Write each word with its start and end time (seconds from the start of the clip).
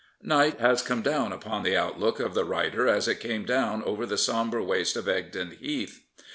Night 0.23 0.59
has 0.59 0.81
come 0.81 1.03
down 1.03 1.31
upon 1.31 1.61
the 1.61 1.77
outlook 1.77 2.19
of 2.19 2.33
the 2.33 2.43
writer 2.43 2.87
as 2.87 3.07
it 3.07 3.19
came 3.19 3.45
down 3.45 3.83
over 3.83 4.03
the 4.07 4.17
sombre 4.17 4.63
waste 4.63 4.95
of 4.97 5.07
Egdon 5.07 5.51
Heath. 5.61 6.01